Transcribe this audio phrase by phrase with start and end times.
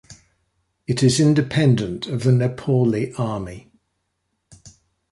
[0.87, 3.71] It is independent of the Nepali Army.